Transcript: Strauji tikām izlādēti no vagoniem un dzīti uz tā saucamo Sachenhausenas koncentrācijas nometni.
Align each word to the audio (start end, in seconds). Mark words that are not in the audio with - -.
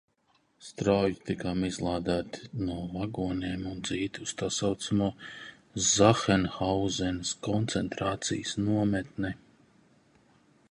Strauji 0.67 1.17
tikām 1.29 1.59
izlādēti 1.67 2.49
no 2.69 2.77
vagoniem 2.93 3.67
un 3.73 3.83
dzīti 3.89 4.25
uz 4.25 4.33
tā 4.41 4.49
saucamo 4.57 5.11
Sachenhausenas 5.91 7.37
koncentrācijas 7.51 8.59
nometni. 8.71 9.35